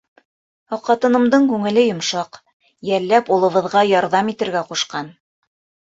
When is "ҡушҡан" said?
4.71-5.17